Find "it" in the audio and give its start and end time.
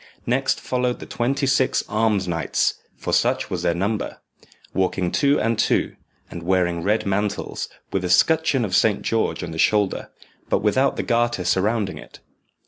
11.99-12.19